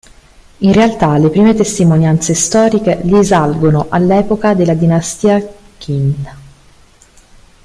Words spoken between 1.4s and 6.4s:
testimonianze storiche risalgono all'epoca della dinastia Qing.